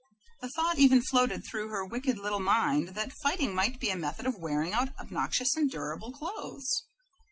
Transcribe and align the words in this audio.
The 0.39 0.49
thought 0.49 0.79
even 0.79 1.03
floated 1.03 1.45
through 1.45 1.67
her 1.67 1.85
wicked 1.85 2.17
little 2.17 2.39
mind 2.39 2.95
that 2.95 3.13
fighting 3.21 3.53
might 3.53 3.79
be 3.79 3.91
a 3.91 3.95
method 3.95 4.25
of 4.25 4.39
wearing 4.39 4.73
out 4.73 4.89
obnoxious 4.99 5.55
and 5.55 5.69
durable 5.69 6.11
clothes. 6.11 6.87